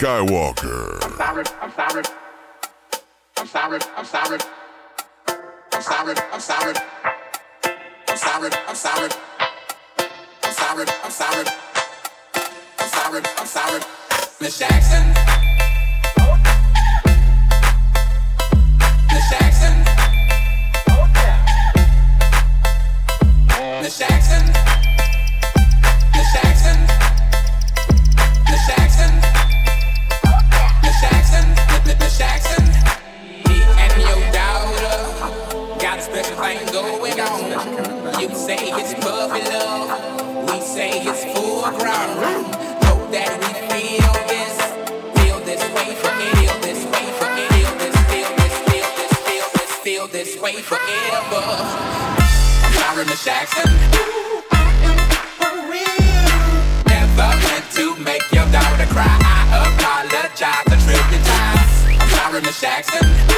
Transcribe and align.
Skywalker. 0.00 1.04
I'm 1.04 1.16
sorry, 1.16 1.44
I'm 1.60 1.72
sorry. 1.72 2.02
I'm 3.36 3.46
sorry, 3.46 3.80
I'm 3.96 4.04
sorry. 4.04 4.38
I'm 5.72 5.82
sorry, 5.82 6.14
I'm 6.32 6.40
sorry. 6.40 6.74
I'm 8.08 8.16
sorry, 8.16 8.50
I'm 8.68 8.74
sorry. 8.74 9.10
I'm 10.42 10.52
sorry, 10.52 10.86
I'm 11.04 11.10
sorry. 11.10 11.44
I'm 12.78 12.88
sorry, 12.88 13.22
I'm 13.38 13.46
sorry. 13.46 13.80
Miss 14.40 14.58
Jackson. 14.58 15.06
Miss 19.12 19.30
Jackson. 19.30 19.74
Miss 23.82 23.98
Jackson. 23.98 24.79
Jackson. 32.08 32.64
Me 33.48 33.62
and 33.62 34.02
your 34.02 34.20
daughter 34.32 34.98
got 35.80 35.98
a 35.98 36.02
special 36.02 36.36
thing 36.36 36.66
going 36.72 37.20
on. 37.20 38.20
You 38.20 38.28
say 38.34 38.58
it's 38.60 38.94
puppy 38.94 39.42
love. 39.48 40.50
We 40.50 40.60
say 40.60 41.02
it's 41.02 41.24
full 41.32 41.62
grown. 41.62 42.50
That 43.12 43.32
we 43.40 43.50
feel 43.70 44.12
this. 44.28 44.56
Feel 45.24 45.40
this 45.40 45.62
way 45.74 45.94
for 45.96 46.10
feel 46.36 46.60
this 46.60 46.84
way 46.86 47.06
for 47.18 47.28
feel 47.50 47.72
this, 47.78 47.96
feel 48.10 48.30
this, 48.36 48.54
feel 48.68 48.90
this, 48.96 49.14
feel 49.26 49.48
this, 49.54 49.72
feel 49.84 50.06
this 50.08 50.40
way 50.40 50.54
forever. 50.62 51.42
I'm 52.92 53.06
Miss 53.06 53.24
Jackson. 53.24 54.49
Jackson. 62.58 63.29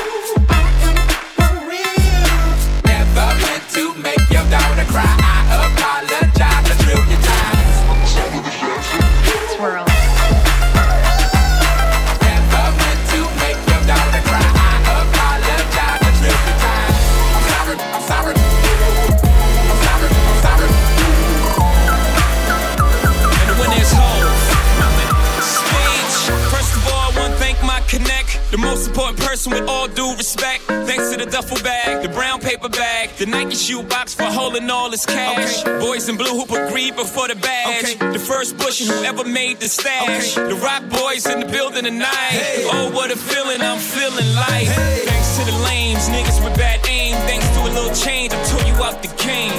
Person 29.42 29.60
with 29.60 29.68
all 29.68 29.88
due 29.88 30.14
respect. 30.14 30.62
Thanks 30.86 31.10
to 31.10 31.16
the 31.16 31.26
duffel 31.26 31.58
bag, 31.64 32.00
the 32.00 32.08
brown 32.08 32.38
paper 32.38 32.68
bag, 32.68 33.10
the 33.16 33.26
Nike 33.26 33.56
shoe 33.56 33.82
box 33.82 34.14
for 34.14 34.22
holding 34.22 34.70
all 34.70 34.88
his 34.88 35.04
cash. 35.04 35.64
Boys 35.64 36.08
in 36.08 36.16
blue 36.16 36.30
who 36.30 36.46
put 36.46 36.70
greed 36.70 36.94
before 36.94 37.26
the 37.26 37.34
badge. 37.34 37.98
The 37.98 38.20
first 38.20 38.56
bush 38.56 38.80
and 38.82 38.90
whoever 38.90 39.24
made 39.24 39.58
the 39.58 39.66
stash. 39.66 40.36
The 40.36 40.54
Roc 40.62 40.88
boys 40.90 41.26
in 41.26 41.40
the 41.40 41.46
building 41.46 41.84
tonight. 41.84 42.68
Oh, 42.70 42.92
what 42.94 43.10
a 43.10 43.16
feeling 43.16 43.60
I'm 43.62 43.80
feeling 43.80 44.32
like. 44.36 44.68
Thanks 44.68 45.38
to 45.38 45.44
the 45.50 45.58
lames, 45.66 46.08
niggas 46.08 46.38
with 46.44 46.56
bad 46.56 46.78
aim. 46.86 47.16
Thanks 47.26 47.48
to 47.56 47.62
a 47.62 47.70
little 47.74 47.94
change, 47.96 48.32
I 48.32 48.38
tore 48.44 48.62
you 48.62 48.74
out 48.84 49.02
the 49.02 49.10
game. 49.26 49.58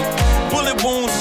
Bullet 0.49 0.81
wounds 0.81 1.12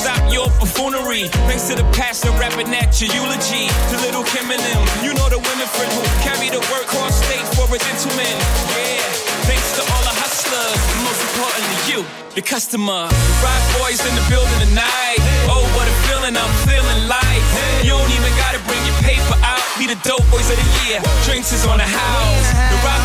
your 0.43 0.51
buffoonery. 0.59 1.31
Thanks 1.47 1.71
to 1.71 1.75
the 1.79 1.87
pastor 1.95 2.31
rapping 2.35 2.75
at 2.75 2.99
your 2.99 3.11
eulogy. 3.15 3.71
To 3.71 3.97
little 4.03 4.27
Kim 4.27 4.51
and 4.51 4.59
them, 4.59 4.83
you 5.07 5.15
know 5.15 5.31
the 5.31 5.39
women 5.39 5.69
friend 5.71 5.91
who 5.95 6.03
carry 6.27 6.51
the 6.51 6.59
work 6.75 6.91
workhorse 6.91 7.23
stage 7.23 7.47
for 7.55 7.71
a 7.71 7.79
gentleman. 7.79 8.35
Yeah, 8.75 8.99
thanks 9.47 9.71
to 9.79 9.83
all 9.87 10.03
the 10.03 10.17
hustlers, 10.19 10.79
and 10.95 11.01
most 11.07 11.23
importantly 11.23 11.79
you, 11.91 12.01
the 12.35 12.43
customer. 12.43 13.07
Roc 13.43 13.63
boys 13.79 14.03
in 14.03 14.15
the 14.19 14.27
building 14.27 14.61
tonight. 14.67 15.23
Oh, 15.47 15.63
what 15.79 15.87
a 15.87 15.95
feeling 16.11 16.35
I'm 16.35 16.55
feeling 16.67 17.07
like. 17.07 17.45
You 17.87 17.95
don't 17.95 18.11
even 18.11 18.33
gotta 18.35 18.59
bring 18.67 18.83
your 18.83 18.99
paper 19.07 19.39
out. 19.47 19.63
Be 19.79 19.87
the 19.87 19.99
dope 20.03 20.27
boys 20.31 20.51
of 20.51 20.59
the 20.59 20.69
year. 20.83 20.99
Drinks 21.23 21.55
is 21.55 21.63
on 21.67 21.79
the 21.79 21.87
house. 21.87 22.47
The 22.51 22.79
rock 22.83 23.03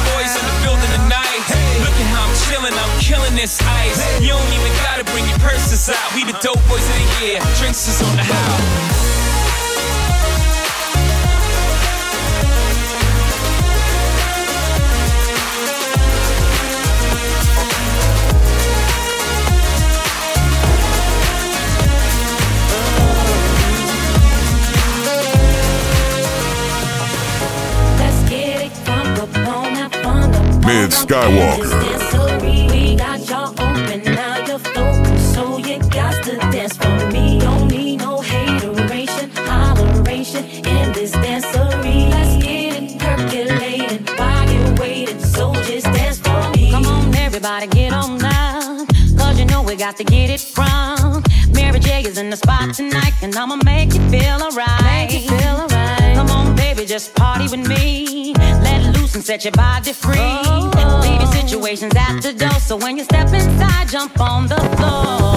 Look 1.98 2.06
at 2.06 2.14
how 2.14 2.30
I'm 2.30 2.36
chilling, 2.46 2.74
I'm 2.78 3.00
killing 3.02 3.36
this 3.36 3.60
ice. 3.60 4.22
You 4.22 4.30
don't 4.30 4.54
even 4.54 4.72
gotta 4.86 5.04
bring 5.06 5.28
your 5.28 5.40
purses 5.40 5.90
out. 5.90 6.14
We 6.14 6.24
the 6.24 6.38
dope 6.44 6.62
boys 6.70 6.88
of 6.88 6.94
the 6.94 7.26
year. 7.26 7.40
Drinks 7.58 7.88
is 7.88 8.08
on 8.08 8.16
the 8.16 8.22
house. 8.22 9.17
Come 46.72 46.86
on, 46.86 47.16
everybody, 47.16 47.68
get 47.68 47.94
on 47.94 48.18
down. 48.18 48.88
Cause 49.18 49.40
you 49.40 49.46
know 49.46 49.64
we 49.64 49.78
got 49.78 49.96
to 49.96 50.04
get 50.04 50.30
it 50.30 50.42
from. 50.42 51.24
Mary 51.54 51.80
J 51.80 52.02
is 52.02 52.18
in 52.18 52.30
the 52.30 52.36
spot 52.36 52.74
tonight, 52.74 53.14
and 53.22 53.34
I'ma 53.38 53.56
make 53.64 53.94
you 53.94 54.02
feel 54.10 54.42
alright. 54.42 54.84
Make 54.84 55.14
you 55.14 55.30
feel 55.30 55.48
alright. 55.48 55.77
Come 56.88 56.94
on, 56.94 56.94
baby, 56.94 56.94
just 56.94 57.16
party 57.16 57.44
with 57.48 57.68
me. 57.68 58.34
Let 58.36 58.96
loose 58.96 59.16
and 59.16 59.24
set 59.24 59.44
your 59.44 59.52
body 59.52 59.94
free. 59.94 60.16
Oh. 60.20 61.00
Leave 61.04 61.22
your 61.22 61.32
situations 61.32 61.94
at 61.96 62.22
the 62.22 62.34
door, 62.34 62.60
so 62.60 62.78
when 62.78 62.98
you 62.98 63.04
step 63.04 63.28
inside, 63.34 63.90
jump 63.90 64.20
on 64.20 64.48
the 64.48 64.56
floor. 64.56 65.37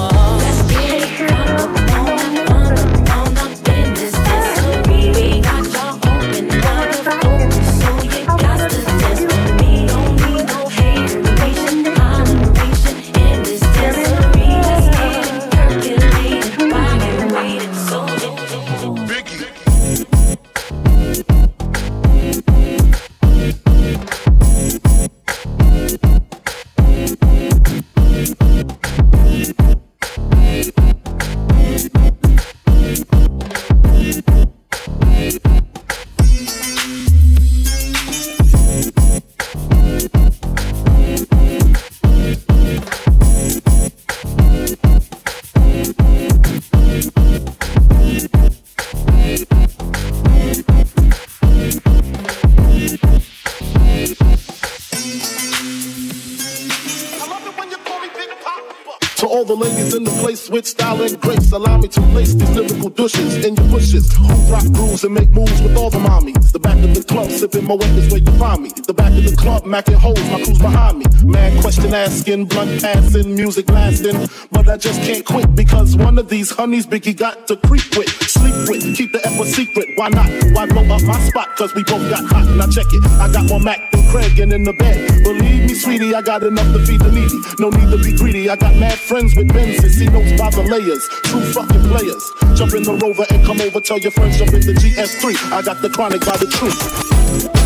Sipping 67.51 67.67
my 67.67 67.75
is 67.75 68.11
where 68.11 68.21
you 68.21 68.39
find 68.39 68.63
me. 68.63 68.71
The 68.71 69.00
the 69.21 69.37
club, 69.37 69.65
macking 69.65 69.95
hoes, 69.95 70.21
my 70.31 70.43
crew's 70.43 70.59
behind 70.59 70.99
me. 70.99 71.07
Mad 71.25 71.61
question 71.61 71.93
asking, 71.93 72.47
blunt 72.47 72.81
passing, 72.81 73.35
music 73.35 73.69
lasting. 73.71 74.29
But 74.51 74.69
I 74.69 74.77
just 74.77 75.01
can't 75.03 75.25
quit 75.25 75.55
because 75.55 75.97
one 75.97 76.19
of 76.19 76.29
these 76.29 76.51
honeys 76.51 76.87
Biggie 76.87 77.17
got 77.17 77.47
to 77.49 77.57
creep 77.57 77.97
with, 77.97 78.09
sleep 78.29 78.55
with, 78.69 78.97
keep 78.97 79.13
the 79.13 79.21
F 79.25 79.41
a 79.41 79.47
secret. 79.47 79.89
Why 79.97 80.09
not? 80.09 80.29
Why 80.53 80.67
blow 80.67 80.83
up 80.83 81.03
my 81.03 81.19
spot? 81.29 81.57
Cause 81.57 81.75
we 81.75 81.83
both 81.85 82.09
got 82.11 82.25
hot. 82.25 82.47
Now 82.57 82.67
check 82.69 82.87
it, 82.93 83.05
I 83.21 83.33
got 83.33 83.47
more 83.47 83.61
Mac 83.61 83.79
than 83.93 84.09
Craig 84.11 84.39
and 84.39 84.53
in 84.53 84.65
the 84.65 84.73
bed. 84.75 85.23
Believe 85.23 85.69
me, 85.69 85.75
sweetie, 85.75 86.15
I 86.15 86.23
got 86.23 86.43
enough 86.43 86.73
to 86.73 86.85
feed 86.87 87.01
the 87.01 87.13
needy. 87.13 87.39
No 87.59 87.71
need 87.71 87.91
to 87.91 88.03
be 88.03 88.17
greedy. 88.17 88.49
I 88.49 88.57
got 88.57 88.75
mad 88.77 88.99
friends 88.99 89.35
with 89.37 89.49
Benzes, 89.49 90.01
he 90.01 90.07
knows 90.07 90.39
by 90.39 90.51
the 90.51 90.63
layers. 90.63 91.07
True 91.25 91.45
fucking 91.53 91.83
players. 91.89 92.25
Jump 92.59 92.75
in 92.75 92.83
the 92.83 92.95
rover 92.95 93.27
and 93.31 93.45
come 93.45 93.61
over, 93.61 93.81
tell 93.81 93.99
your 93.99 94.13
friends, 94.13 94.39
jump 94.39 94.53
in 94.53 94.61
the 94.61 94.73
GS3. 94.73 95.53
I 95.53 95.63
got 95.63 95.83
the 95.83 95.91
chronic 95.91 96.25
by 96.25 96.37
the 96.37 96.47
truth. 96.47 97.60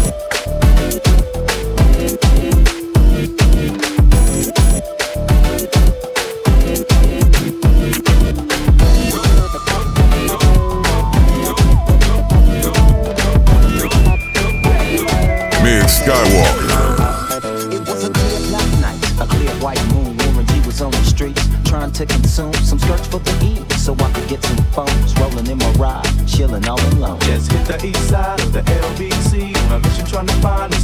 the 27.66 27.86
east 27.86 28.08
side 28.10 28.40
of 28.40 28.52
the 28.52 28.60
LBC. 28.60 29.52
My 29.70 29.78
mission 29.78 30.04
trying 30.06 30.26
to 30.26 30.34
find 30.34 30.72
is 30.74 30.83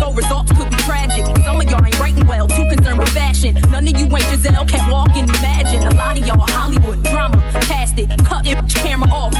go, 0.00 0.12
results 0.12 0.52
could 0.52 0.70
be 0.70 0.76
tragic. 0.76 1.24
Some 1.44 1.60
of 1.60 1.70
y'all 1.70 1.84
ain't 1.84 1.98
writing 1.98 2.26
well, 2.26 2.48
too 2.48 2.66
concerned 2.68 2.98
with 2.98 3.08
fashion. 3.10 3.54
None 3.70 3.86
of 3.88 3.98
you 3.98 4.06
ain't 4.06 4.26
Giselle, 4.30 4.64
can't 4.66 4.90
walk 4.90 5.10
and 5.16 5.28
imagine. 5.28 5.82
A 5.86 5.94
lot 5.94 6.18
of 6.18 6.26
y'all 6.26 6.46
Hollywood 6.48 7.02
drama, 7.04 7.38
past 7.68 7.98
it, 7.98 8.08
cut 8.24 8.44
your 8.46 8.62
camera 8.68 9.08
off. 9.10 9.35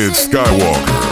Mid 0.00 0.14
Skywalker. 0.14 1.09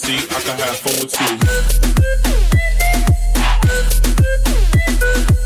see 0.00 0.16
I 0.16 0.40
can 0.40 0.58
have 0.58 0.76
fun 0.78 0.94
with 1.00 1.20
you. 5.34 5.39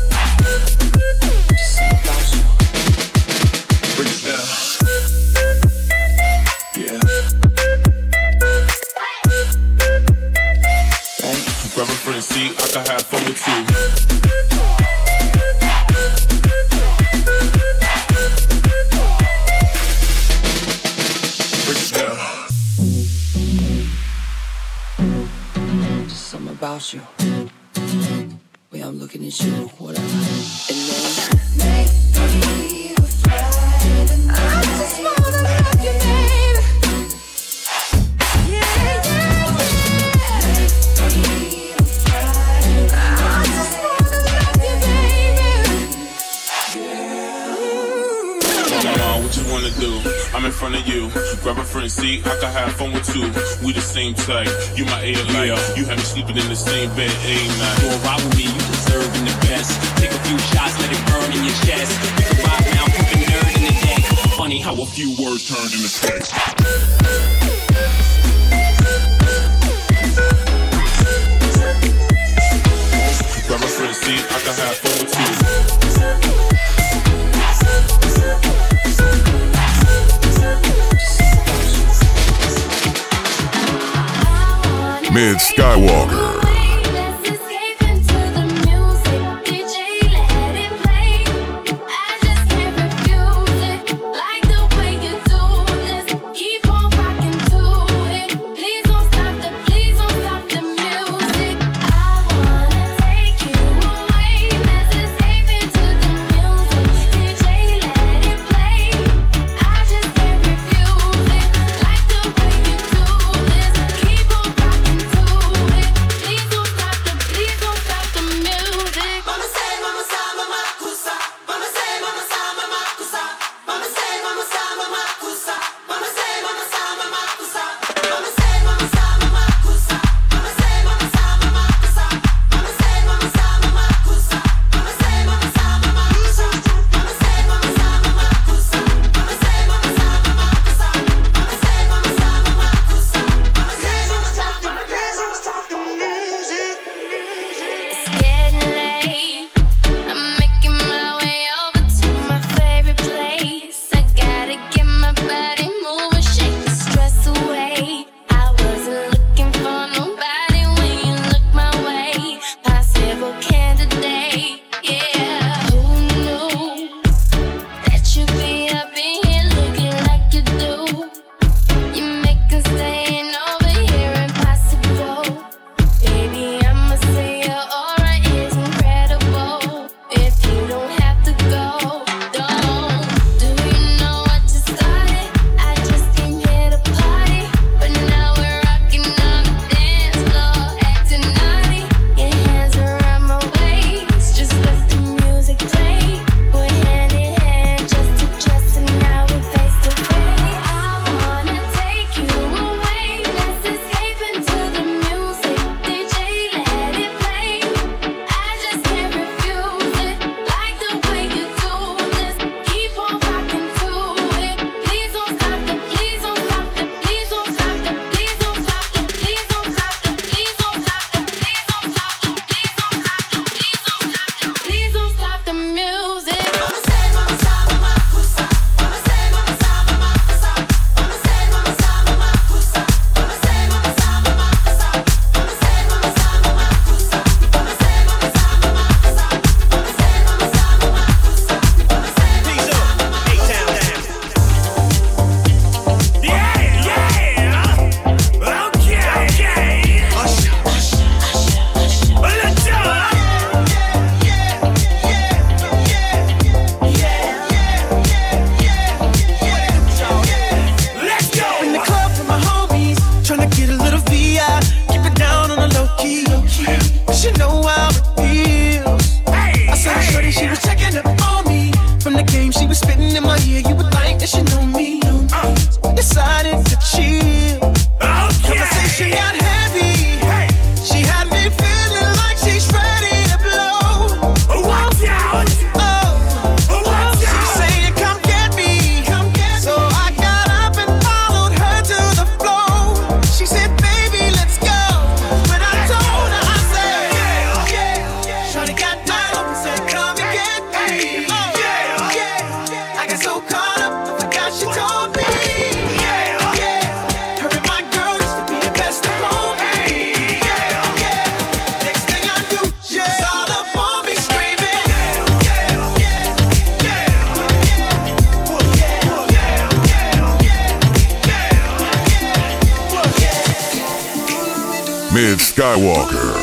Skywalker. 325.55 326.34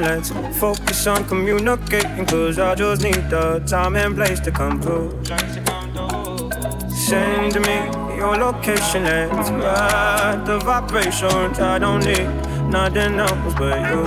Let's 0.00 0.30
focus 0.58 1.06
on 1.06 1.24
communicating. 1.26 2.26
Cause 2.26 2.58
I 2.58 2.74
just 2.74 3.02
need 3.02 3.28
the 3.28 3.62
time 3.66 3.96
and 3.96 4.14
place 4.14 4.40
to 4.40 4.50
come 4.50 4.80
through. 4.80 5.10
Send 6.90 7.54
me 7.66 8.02
your 8.16 8.36
location, 8.36 9.04
let's 9.04 9.50
ride 9.50 10.42
the 10.46 10.58
vibrations. 10.60 11.58
I 11.58 11.78
don't 11.78 12.04
need 12.04 12.26
nothing 12.70 13.18
else 13.18 13.54
but 13.54 13.78
you. 13.90 14.06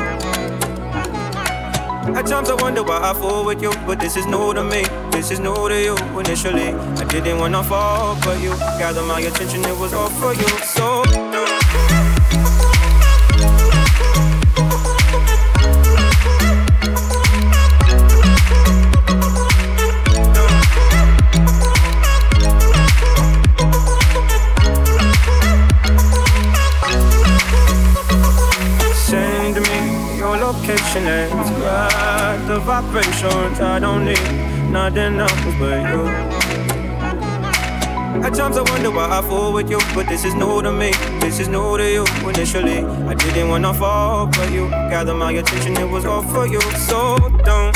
At 2.15 2.28
times 2.28 2.50
I 2.50 2.56
wonder 2.62 2.84
why 2.84 3.00
I 3.02 3.13
fall 3.13 3.45
with 3.45 3.62
you, 3.62 3.71
but 3.86 4.00
this 4.00 4.15
is 4.15 4.26
new 4.26 4.54
to 4.54 4.63
me. 4.63 4.86
This 5.12 5.32
is 5.32 5.39
new 5.39 5.69
to 5.69 5.82
you. 5.82 5.98
Initially, 6.19 6.74
I 6.74 7.04
didn't 7.06 7.39
wanna 7.39 7.63
fall 7.63 8.15
for 8.17 8.36
you. 8.36 8.52
Gather 8.80 9.04
my 9.04 9.19
attention, 9.19 9.65
it 9.65 9.78
was 9.78 9.93
all 9.93 10.10
for 10.10 10.34
you. 10.34 10.48
So. 10.63 11.25
Vibrations. 32.82 33.60
I 33.60 33.80
don't 33.80 34.06
need 34.06 34.26
nothing 34.72 35.20
else 35.20 35.44
but 35.60 35.80
you. 35.92 36.04
At 38.26 38.34
times 38.34 38.58
I 38.58 38.64
wonder 38.72 38.92
why 38.92 39.08
I 39.18 39.22
fall 39.22 39.54
with 39.54 39.70
you, 39.70 39.80
but 39.94 40.08
this 40.08 40.26
is 40.26 40.34
new 40.36 40.62
to 40.62 40.72
me. 40.72 40.92
This 41.20 41.40
is 41.40 41.48
new 41.48 41.78
to 41.78 41.86
you. 41.98 42.06
Initially, 42.28 42.80
I 43.12 43.14
didn't 43.14 43.50
wanna 43.50 43.74
fall 43.74 44.28
but 44.28 44.52
you. 44.52 44.68
gathered 44.92 45.16
my 45.16 45.32
attention, 45.32 45.78
it 45.78 45.90
was 45.90 46.06
all 46.06 46.24
for 46.24 46.48
you. 46.48 46.62
So 46.90 47.18
don't 47.46 47.76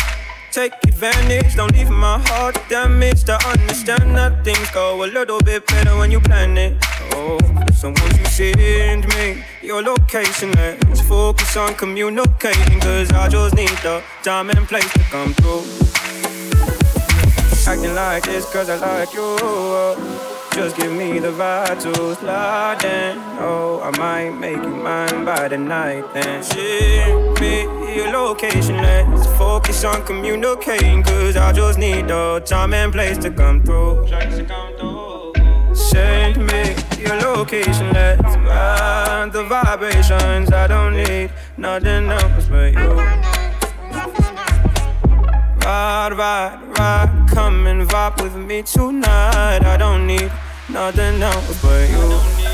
take 0.52 0.74
advantage. 0.84 1.56
Don't 1.56 1.74
leave 1.74 1.90
my 1.90 2.18
heart 2.28 2.58
damaged. 2.70 3.30
I 3.30 3.38
understand 3.52 4.18
that 4.18 4.44
things 4.44 4.70
go 4.72 5.04
a 5.06 5.08
little 5.08 5.40
bit 5.40 5.66
better 5.68 5.96
when 5.98 6.12
you 6.12 6.20
plan 6.20 6.58
it. 6.58 6.74
So 7.20 7.88
won't 7.88 8.18
you 8.18 8.26
send 8.26 9.08
me 9.10 9.44
your 9.62 9.82
location? 9.82 10.52
Let's 10.54 11.02
focus 11.02 11.58
on 11.58 11.76
communicating. 11.76 12.80
Cause 12.80 13.12
I 13.12 13.28
just 13.28 13.56
need 13.56 13.76
the 13.84 14.02
time 14.24 14.50
and 14.50 14.66
place 14.66 14.92
to 14.94 15.00
come 15.12 15.34
through. 15.34 15.64
Acting 17.68 17.94
like 17.94 18.24
this 18.24 18.52
cause 18.52 18.70
I 18.70 18.78
like 18.78 19.14
you. 19.14 19.38
Just 20.54 20.78
give 20.78 20.92
me 20.92 21.20
the 21.20 21.32
vibe 21.32 21.82
to 21.84 22.16
slide 22.16 22.84
in. 22.84 23.18
Oh, 23.40 23.82
I 23.84 23.98
might 23.98 24.32
make 24.32 24.56
you 24.56 24.76
mine 24.76 25.26
by 25.26 25.50
the 25.50 25.58
night. 25.58 26.14
Then 26.14 26.42
share 26.42 27.34
me 27.40 27.96
your 27.96 28.12
location. 28.12 28.78
Let's 28.78 29.28
focus 29.38 29.84
on 29.84 30.06
communicating. 30.06 31.04
Cause 31.04 31.36
I 31.36 31.52
just 31.52 31.78
need 31.78 32.08
the 32.08 32.42
time 32.46 32.74
and 32.74 32.92
place 32.92 33.18
to 33.20 33.30
come 33.30 33.62
through. 33.62 34.08
Send 35.90 36.38
me 36.46 36.76
your 37.00 37.16
location. 37.16 37.92
Let's 37.94 38.36
ride 38.38 39.32
the 39.34 39.44
vibrations. 39.44 40.52
I 40.52 40.68
don't 40.68 40.94
need 40.94 41.32
nothing 41.58 42.10
else 42.10 42.48
but 42.48 42.74
you. 42.74 42.92
Ride, 45.66 46.14
ride, 46.14 46.60
ride, 46.78 47.28
come 47.32 47.66
and 47.66 47.90
vibe 47.90 48.22
with 48.22 48.36
me 48.36 48.62
tonight. 48.62 49.64
I 49.64 49.78
don't 49.78 50.06
need 50.06 50.32
nothing 50.70 51.24
else 51.24 51.62
but 51.62 51.90
you. 51.90 52.49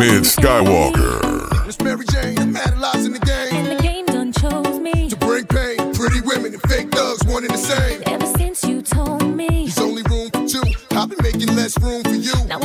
Mid 0.00 0.22
Skywalker. 0.22 1.68
It's 1.68 1.78
Mary 1.82 2.06
Jane, 2.10 2.38
I'm 2.38 2.56
analyzing 2.56 3.12
the 3.12 3.18
game. 3.18 3.52
And 3.52 3.78
the 3.78 3.82
game 3.82 4.06
done 4.06 4.32
chose 4.32 4.78
me. 4.80 5.10
To 5.10 5.16
bring 5.16 5.44
pain, 5.44 5.76
pretty 5.92 6.22
women 6.22 6.54
and 6.54 6.62
fake 6.62 6.90
thugs, 6.90 7.22
one 7.26 7.44
the 7.46 7.58
same. 7.58 8.02
Ever 8.06 8.24
since 8.24 8.64
you 8.64 8.80
told 8.80 9.22
me. 9.36 9.66
There's 9.66 9.78
only 9.78 10.02
room 10.04 10.30
for 10.30 10.48
two. 10.48 10.62
I've 10.92 11.10
been 11.10 11.18
making 11.22 11.54
less 11.54 11.78
room 11.78 12.02
for 12.02 12.14
you. 12.14 12.32
Now 12.46 12.60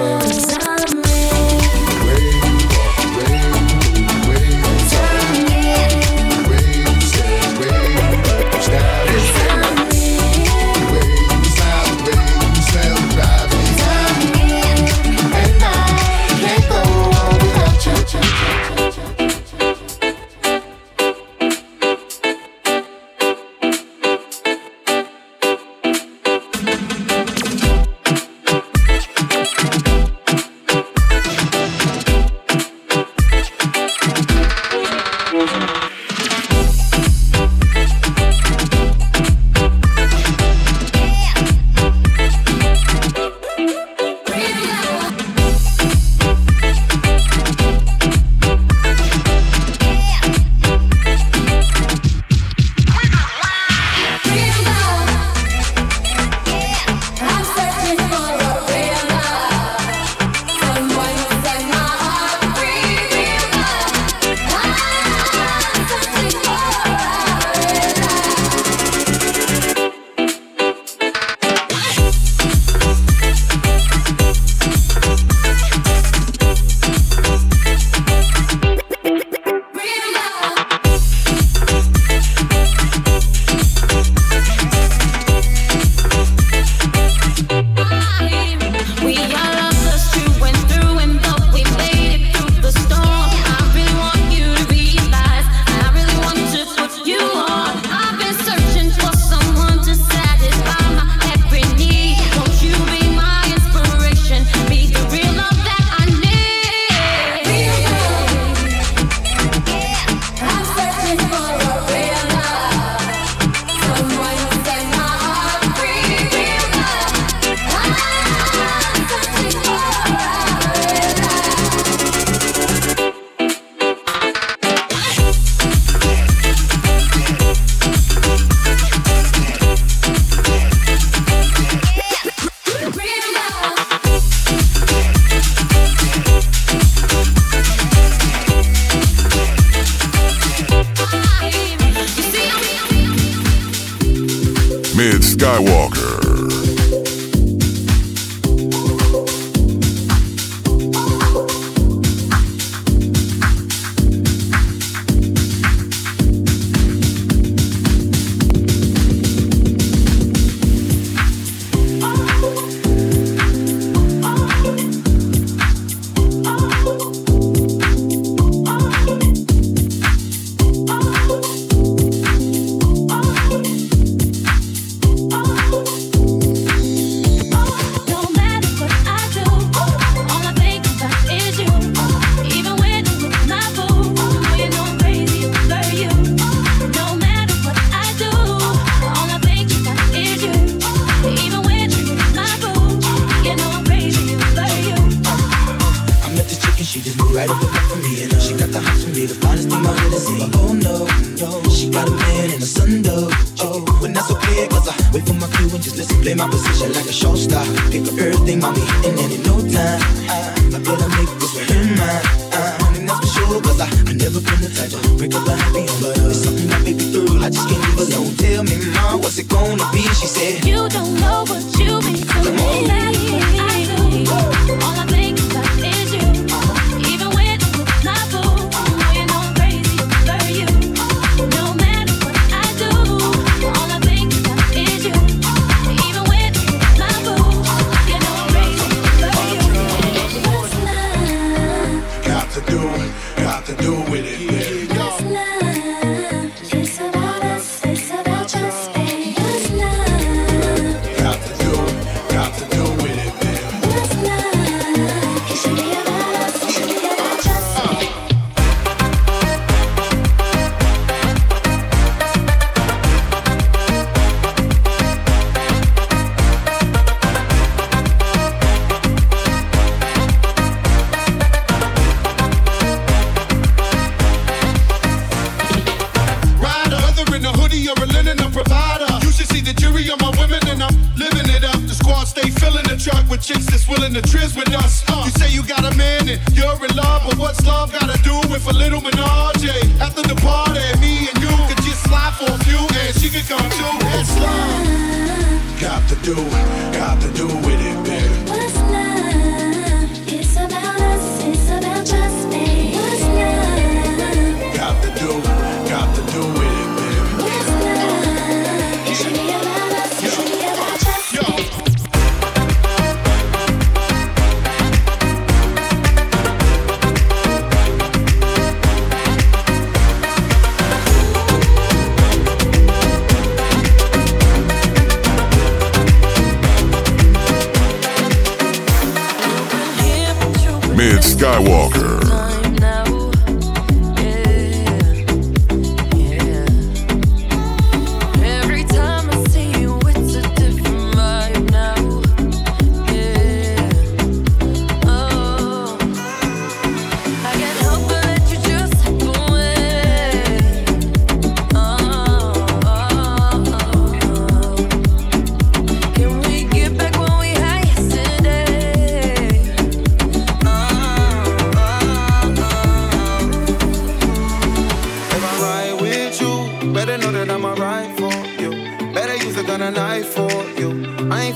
Oh. 0.00 0.37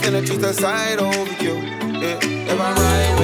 finna 0.03 0.27
treat 0.27 0.41
the 0.41 0.53
side 0.53 0.99
over 0.99 1.45
you. 1.45 1.55
Yeah. 2.03 2.19
If 2.23 2.61
I'm 2.61 2.75
right 2.75 3.22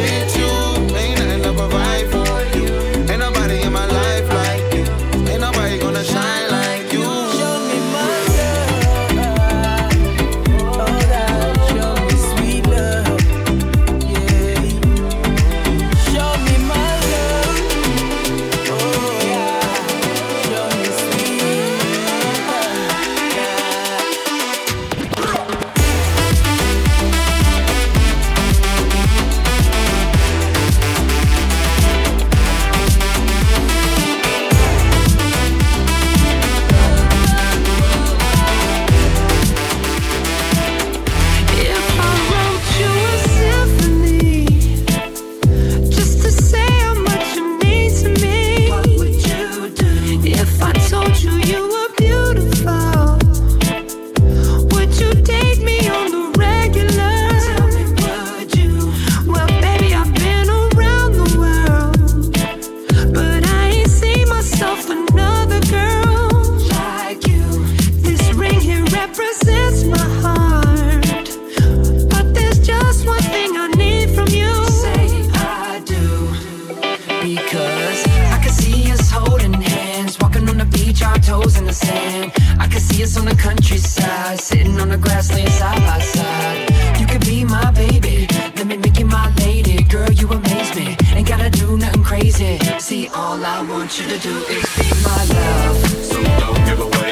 See, 92.78 93.08
all 93.08 93.44
I 93.44 93.60
want 93.62 94.00
you 94.00 94.06
to 94.06 94.18
do 94.18 94.38
is 94.46 94.64
be 94.76 94.88
my 95.02 95.24
love. 95.34 95.86
So 96.04 96.22
don't 96.22 96.64
give 96.64 96.78
away. 96.78 97.07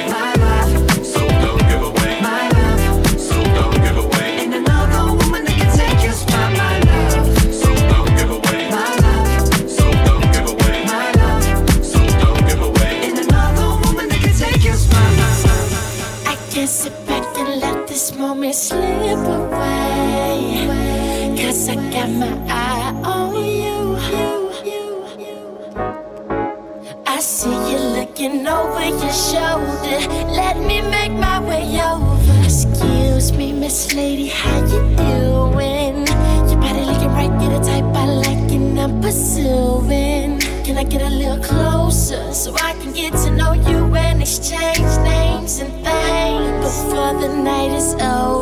lady, 33.96 34.26
how 34.26 34.58
you 34.58 34.82
doing? 34.94 36.06
Your 36.48 36.60
body 36.60 36.84
looking 36.84 37.08
right, 37.16 37.32
you're 37.40 37.58
the 37.58 37.64
type 37.64 37.84
I 37.96 38.04
like 38.04 38.52
and 38.52 38.78
I'm 38.78 39.00
pursuing. 39.00 40.38
Can 40.64 40.76
I 40.76 40.84
get 40.84 41.00
a 41.00 41.08
little 41.08 41.42
closer 41.42 42.30
so 42.34 42.54
I 42.56 42.74
can 42.74 42.92
get 42.92 43.14
to 43.24 43.30
know 43.30 43.54
you 43.54 43.94
and 43.94 44.20
exchange 44.20 44.92
names 45.02 45.60
and 45.60 45.72
things 45.82 46.64
before 46.66 47.14
the 47.22 47.34
night 47.42 47.70
is 47.70 47.94
over? 47.94 48.35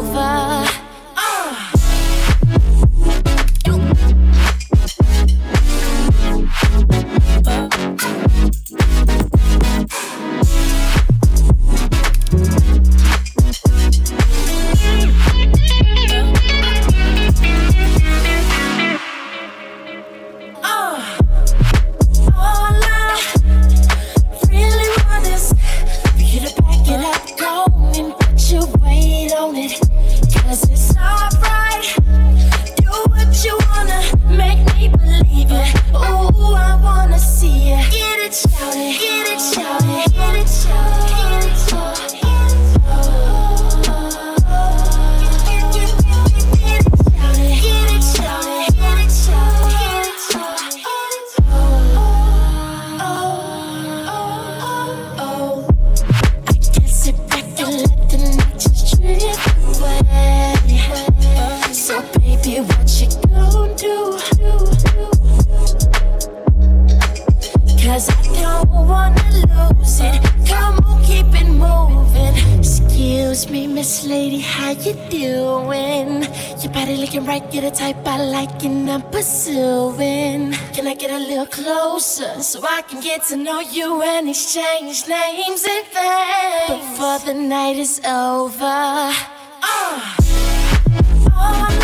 Get 77.54 77.62
a 77.62 77.70
type 77.70 78.04
I 78.04 78.20
like 78.20 78.64
and 78.64 78.90
I'm 78.90 79.02
pursuing. 79.12 80.54
Can 80.72 80.88
I 80.88 80.94
get 80.94 81.12
a 81.12 81.18
little 81.18 81.46
closer 81.46 82.42
so 82.42 82.60
I 82.64 82.82
can 82.82 83.00
get 83.00 83.22
to 83.26 83.36
know 83.36 83.60
you 83.60 84.02
and 84.02 84.28
exchange 84.28 85.06
names 85.06 85.64
and 85.64 85.86
things 85.86 86.80
before 86.82 87.20
the 87.20 87.32
night 87.32 87.76
is 87.76 88.00
over? 88.04 89.12
Uh. 89.62 90.16
Oh, 91.36 91.83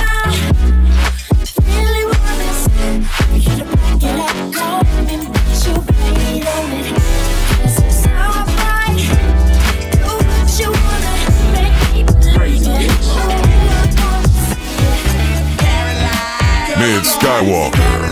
Skywalker. 17.30 18.10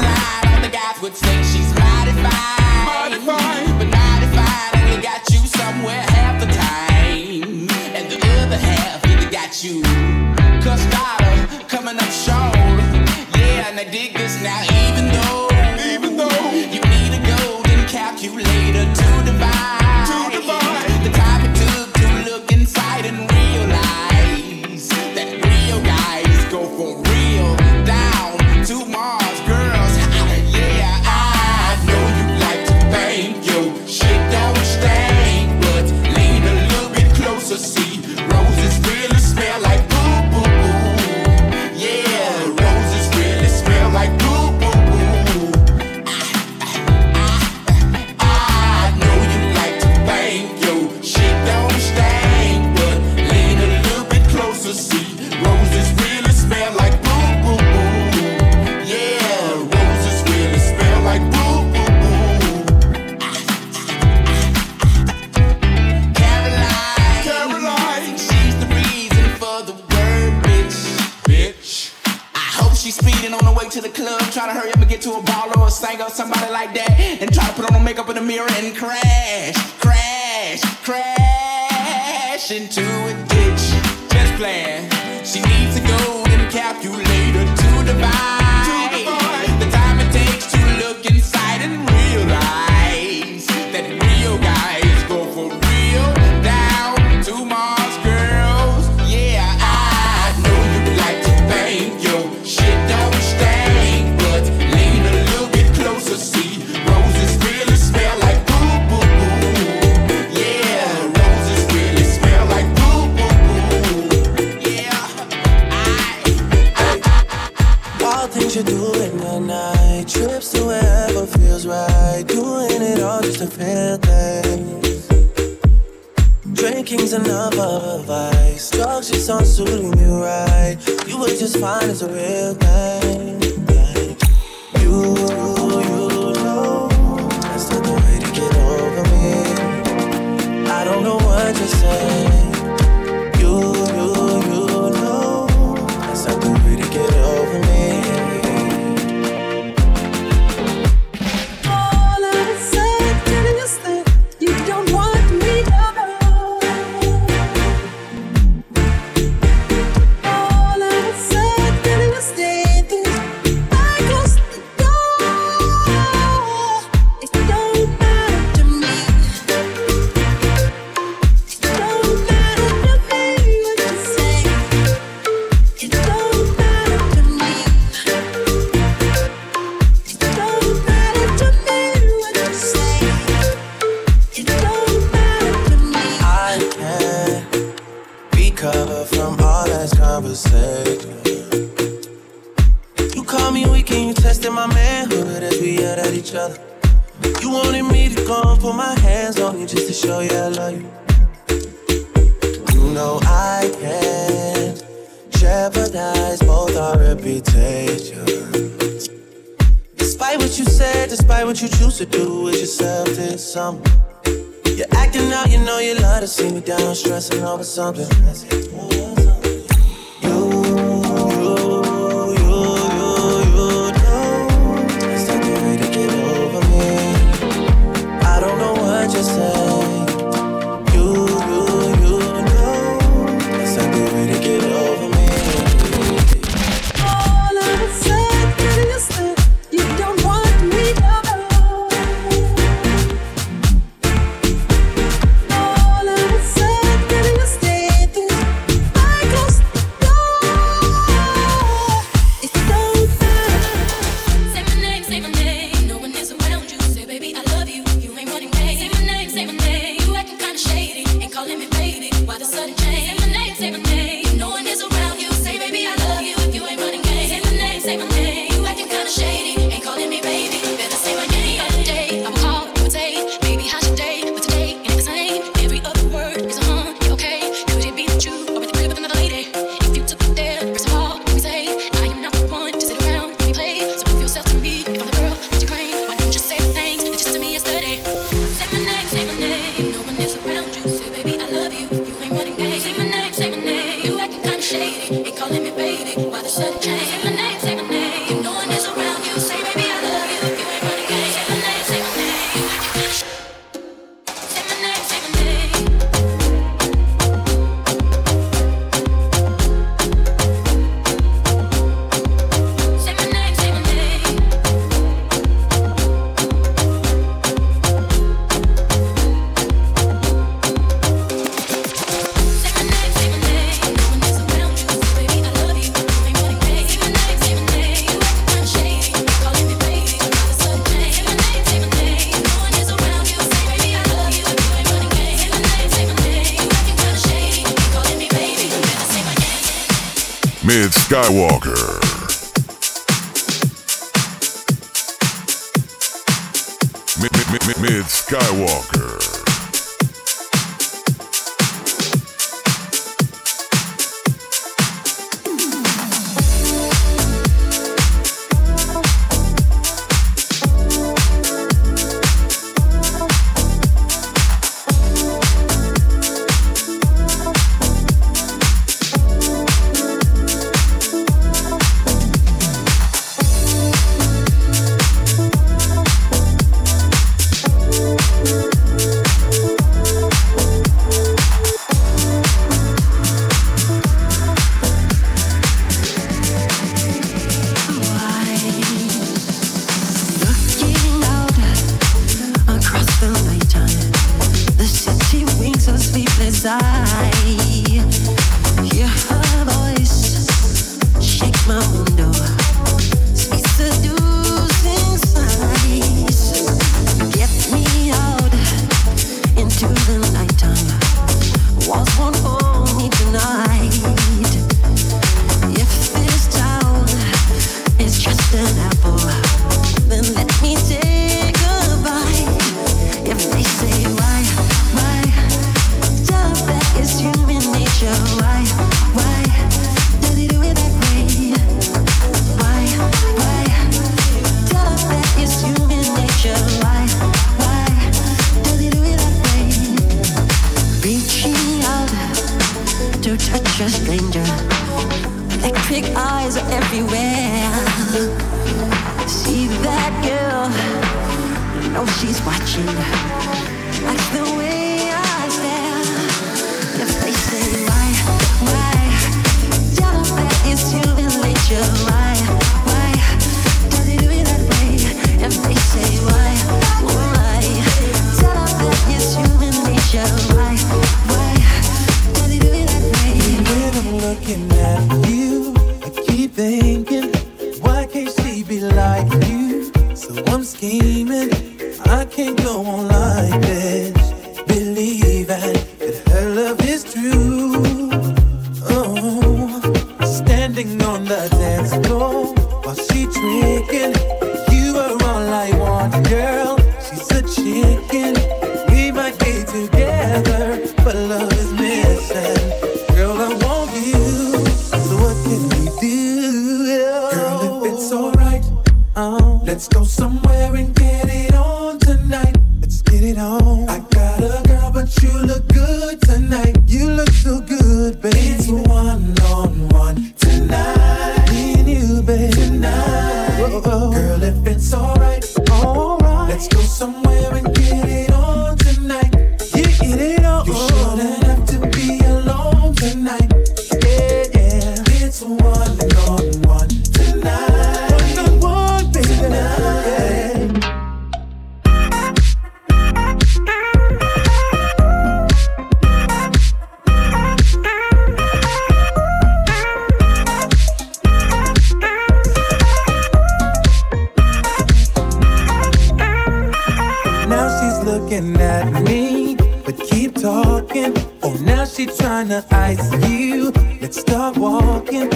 but 559.88 560.06
keep 560.10 560.34
talking. 560.34 561.14
Oh, 561.42 561.54
now 561.62 561.86
she 561.86 562.04
tryna 562.04 562.62
ice 562.70 563.10
you. 563.26 563.70
Let's 564.02 564.20
start 564.20 564.58
walking 564.58 565.32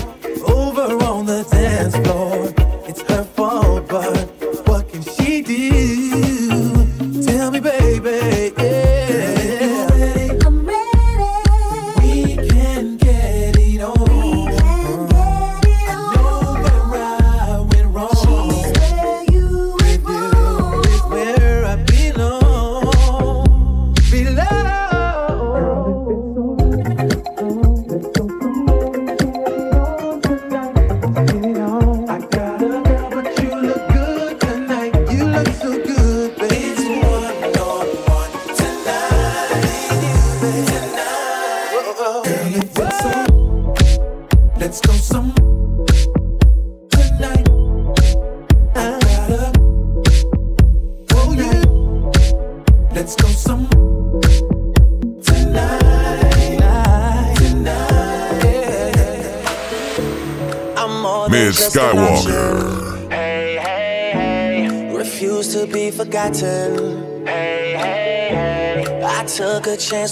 over 0.46 1.02
on 1.04 1.24
the 1.24 1.42
dance 1.50 1.96
floor. 1.96 2.52
It's 2.86 3.00
her 3.10 3.24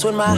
when 0.04 0.14
my 0.16 0.29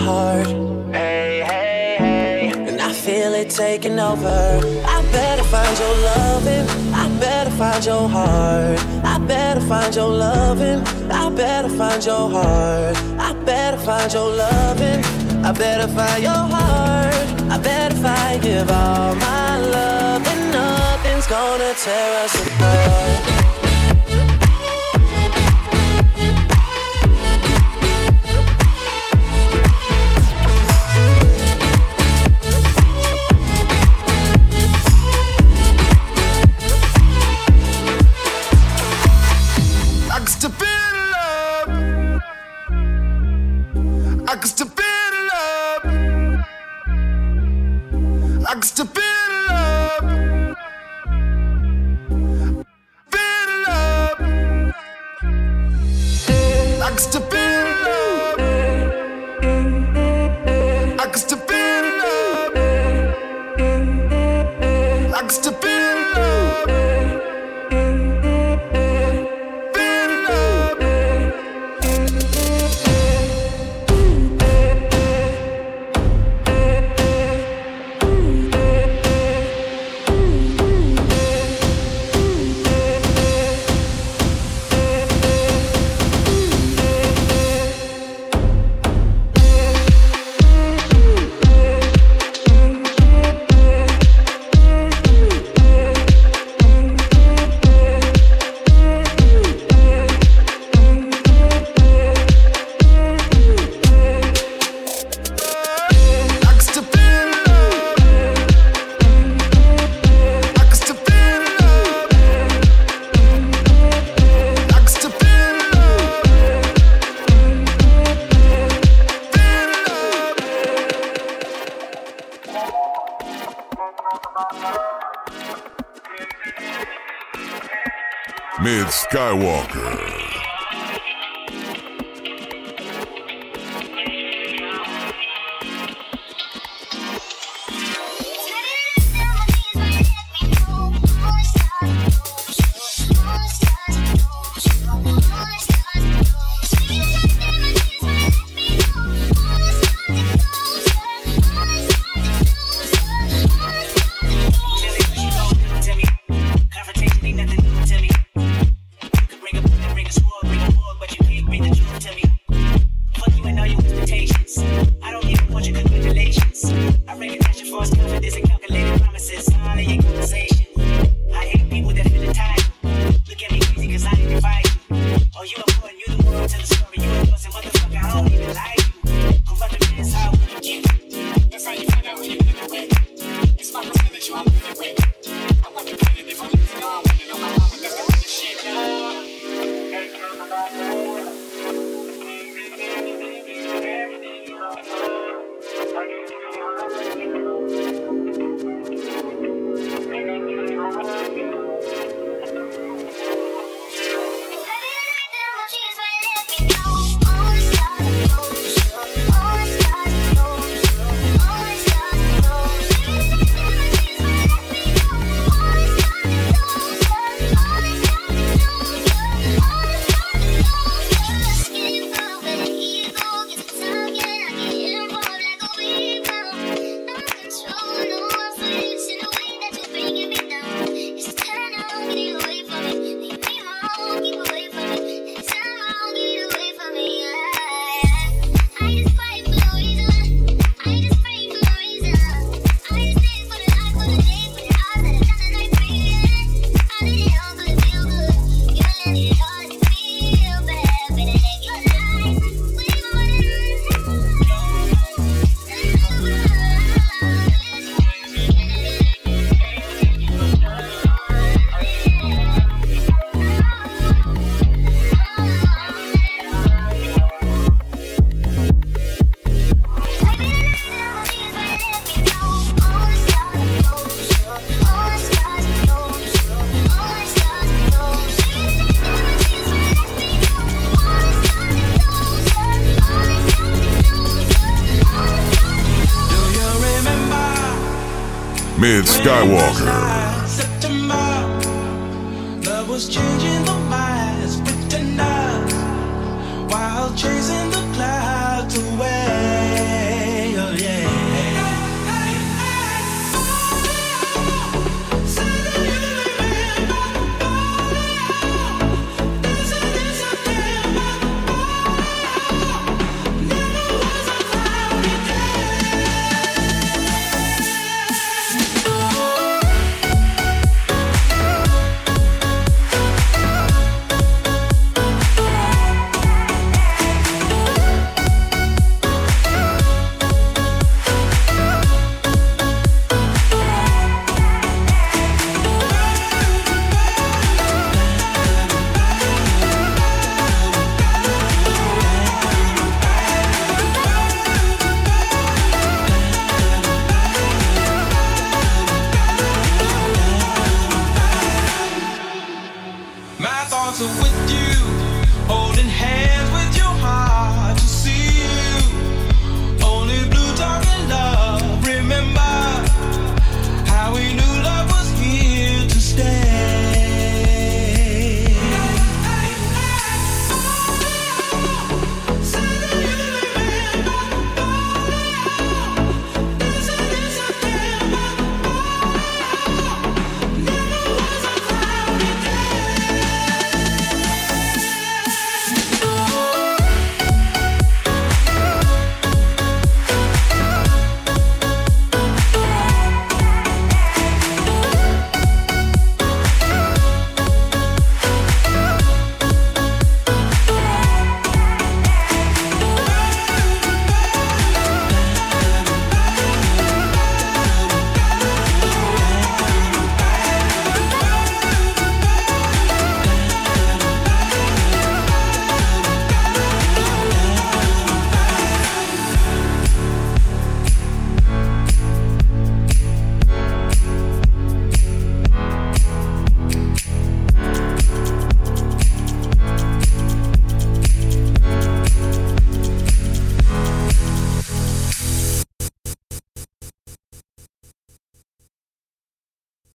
Skywalker. 289.22 289.91